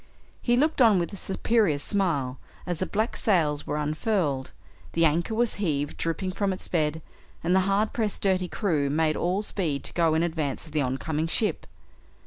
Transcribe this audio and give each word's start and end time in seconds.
He 0.41 0.57
looked 0.57 0.81
on 0.81 0.97
with 0.97 1.13
a 1.13 1.15
superior 1.15 1.77
smile 1.77 2.39
as 2.65 2.79
the 2.79 2.87
black 2.87 3.15
sails 3.15 3.67
were 3.67 3.77
unfurled, 3.77 4.51
the 4.93 5.05
anchor 5.05 5.35
was 5.35 5.53
heaved 5.61 5.95
dripping 5.95 6.31
from 6.31 6.51
its 6.51 6.67
bed, 6.67 7.03
and 7.43 7.55
the 7.55 7.59
hard 7.69 7.93
pressed 7.93 8.23
dirty 8.23 8.47
crew 8.47 8.89
made 8.89 9.15
all 9.15 9.43
speed 9.43 9.83
to 9.83 9.93
go 9.93 10.15
in 10.15 10.23
advance 10.23 10.65
of 10.65 10.71
the 10.71 10.81
oncoming 10.81 11.27
ship. 11.27 11.67